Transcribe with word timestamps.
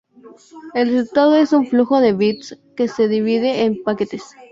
El 0.73 0.87
resultado 0.91 1.35
es 1.35 1.53
un 1.53 1.67
flujo 1.67 1.99
de 1.99 2.13
bits 2.13 2.57
que 2.75 2.87
se 2.87 3.07
divide 3.07 3.65
en 3.65 3.83
paquetes. 3.83 4.23